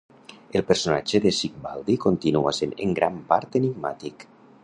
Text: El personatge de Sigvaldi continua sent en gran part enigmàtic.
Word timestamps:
El 0.59 0.63
personatge 0.69 1.21
de 1.25 1.33
Sigvaldi 1.41 1.97
continua 2.07 2.55
sent 2.61 2.75
en 2.87 2.97
gran 3.01 3.23
part 3.35 3.59
enigmàtic. 3.63 4.27